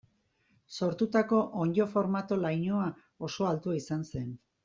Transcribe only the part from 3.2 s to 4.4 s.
oso altua izan zen.